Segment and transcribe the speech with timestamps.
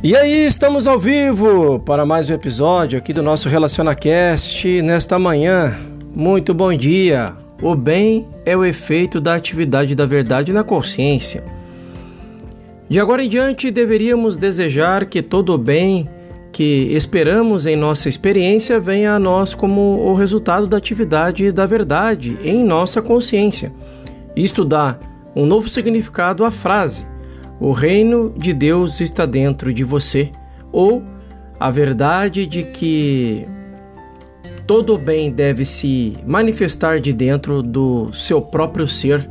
[0.00, 5.76] E aí, estamos ao vivo para mais um episódio aqui do nosso RelacionaCast nesta manhã.
[6.14, 7.34] Muito bom dia!
[7.60, 11.42] O bem é o efeito da atividade da verdade na consciência.
[12.88, 16.08] De agora em diante, deveríamos desejar que todo o bem
[16.52, 22.38] que esperamos em nossa experiência venha a nós como o resultado da atividade da verdade
[22.44, 23.72] em nossa consciência.
[24.36, 24.96] Isto dá
[25.34, 27.04] um novo significado à frase
[27.60, 30.30] o reino de Deus está dentro de você,
[30.70, 31.02] ou
[31.58, 33.46] a verdade de que
[34.66, 39.28] todo o bem deve se manifestar de dentro do seu próprio ser.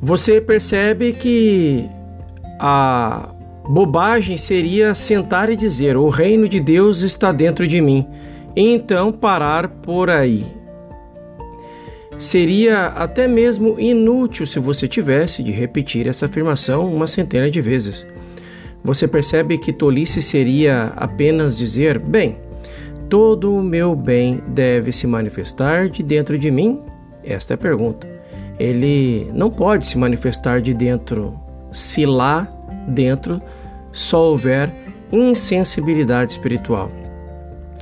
[0.00, 1.88] Você percebe que
[2.60, 3.30] a
[3.68, 8.06] bobagem seria sentar e dizer: O reino de Deus está dentro de mim,
[8.54, 10.44] e então parar por aí.
[12.18, 18.06] Seria até mesmo inútil se você tivesse de repetir essa afirmação uma centena de vezes.
[18.82, 22.38] Você percebe que tolice seria apenas dizer: bem,
[23.10, 26.80] todo o meu bem deve se manifestar de dentro de mim?
[27.22, 28.08] Esta é a pergunta.
[28.58, 31.38] Ele não pode se manifestar de dentro
[31.70, 32.48] se lá
[32.88, 33.42] dentro
[33.92, 34.72] só houver
[35.12, 36.90] insensibilidade espiritual.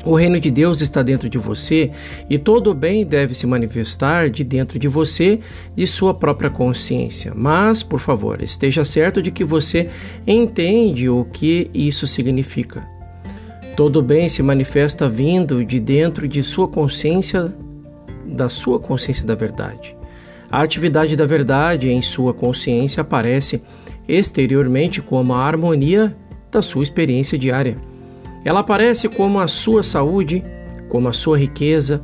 [0.05, 1.91] O reino de Deus está dentro de você
[2.29, 5.41] e todo bem deve se manifestar de dentro de você,
[5.75, 7.33] de sua própria consciência.
[7.35, 9.89] Mas, por favor, esteja certo de que você
[10.27, 12.87] entende o que isso significa.
[13.77, 17.53] Todo bem se manifesta vindo de dentro de sua consciência,
[18.27, 19.97] da sua consciência da verdade.
[20.51, 23.63] A atividade da verdade em sua consciência aparece
[24.07, 26.15] exteriormente como a harmonia
[26.53, 27.75] da sua experiência diária.
[28.45, 30.45] Ela aparece como a sua saúde,
[30.89, 32.03] como a sua riqueza,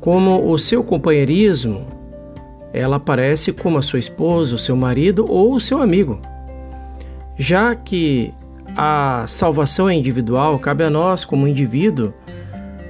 [0.00, 1.86] como o seu companheirismo.
[2.72, 6.20] Ela aparece como a sua esposa, o seu marido ou o seu amigo.
[7.36, 8.34] Já que
[8.76, 12.12] a salvação é individual, cabe a nós, como indivíduo,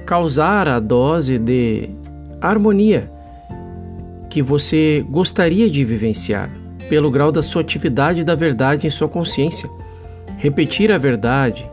[0.05, 1.89] causar a dose de
[2.41, 3.11] harmonia
[4.29, 6.49] que você gostaria de vivenciar,
[6.87, 9.69] pelo grau da sua atividade da verdade em sua consciência.
[10.37, 11.69] Repetir a verdade,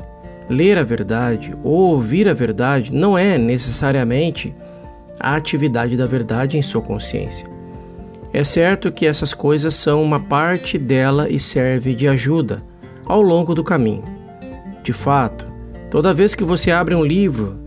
[0.49, 4.55] Ler a verdade ou ouvir a verdade não é necessariamente
[5.19, 7.49] a atividade da verdade em sua consciência.
[8.33, 12.63] É certo que essas coisas são uma parte dela e serve de ajuda
[13.05, 14.05] ao longo do caminho.
[14.83, 15.47] De fato,
[15.91, 17.59] toda vez que você abre um livro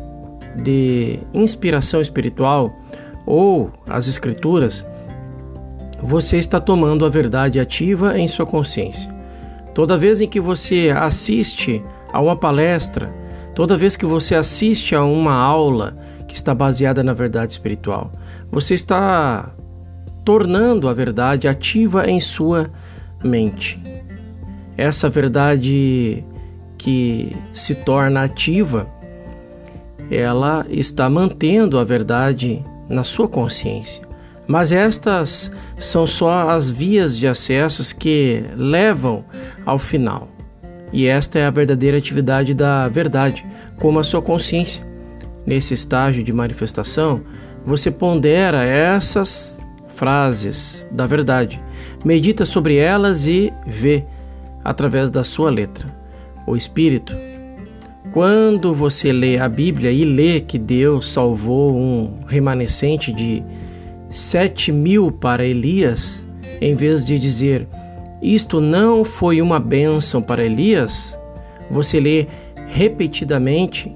[0.56, 2.78] de inspiração espiritual
[3.26, 4.86] ou as escrituras,
[6.02, 9.14] você está tomando a verdade ativa em sua consciência.
[9.74, 13.14] Toda vez em que você assiste a uma palestra,
[13.56, 15.98] toda vez que você assiste a uma aula
[16.28, 18.12] que está baseada na verdade espiritual,
[18.52, 19.52] você está
[20.24, 22.70] tornando a verdade ativa em sua
[23.24, 23.82] mente.
[24.78, 26.24] Essa verdade
[26.78, 28.88] que se torna ativa,
[30.10, 34.08] ela está mantendo a verdade na sua consciência.
[34.48, 39.24] Mas estas são só as vias de acessos que levam
[39.66, 40.28] ao final.
[40.92, 43.46] E esta é a verdadeira atividade da verdade,
[43.78, 44.84] como a sua consciência.
[45.46, 47.22] Nesse estágio de manifestação,
[47.66, 51.62] você pondera essas frases da verdade,
[52.06, 54.06] medita sobre elas e vê
[54.64, 55.88] através da sua letra.
[56.48, 57.16] O Espírito,
[58.12, 63.44] quando você lê a Bíblia e lê que Deus salvou um remanescente de
[64.10, 66.26] sete mil para Elias,
[66.62, 67.68] em vez de dizer
[68.22, 71.20] isto não foi uma bênção para Elias?
[71.72, 72.28] Você lê
[72.68, 73.96] repetidamente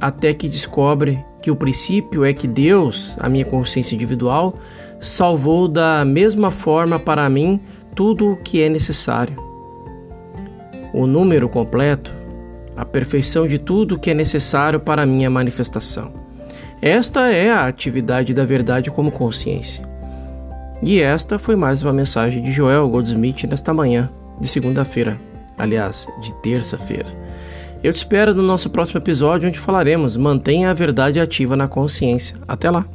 [0.00, 4.58] até que descobre que o princípio é que Deus, a minha consciência individual,
[5.00, 7.60] salvou da mesma forma para mim
[7.94, 9.36] tudo o que é necessário.
[10.92, 12.12] O número completo,
[12.76, 16.12] a perfeição de tudo o que é necessário para a minha manifestação.
[16.82, 19.88] Esta é a atividade da verdade como consciência.
[20.82, 24.10] E esta foi mais uma mensagem de Joel Goldsmith nesta manhã
[24.40, 25.18] de segunda-feira,
[25.56, 27.06] aliás, de terça-feira.
[27.82, 32.36] Eu te espero no nosso próximo episódio onde falaremos mantenha a verdade ativa na consciência.
[32.48, 32.86] Até lá!